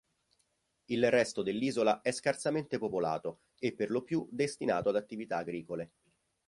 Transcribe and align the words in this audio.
Il 0.85 1.11
resto 1.11 1.43
dell'isola 1.43 2.01
è 2.01 2.09
scarsamente 2.11 2.79
popolato 2.79 3.41
e 3.59 3.71
per 3.73 3.91
lo 3.91 4.01
più 4.01 4.27
destinato 4.31 4.89
ad 4.89 4.95
attività 4.95 5.37
agricole. 5.37 5.91